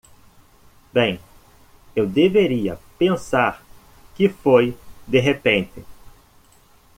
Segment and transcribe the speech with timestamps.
[0.91, 1.19] Bem,
[1.95, 3.61] eu deveria pensar
[4.15, 4.75] que foi
[5.07, 5.85] de repente!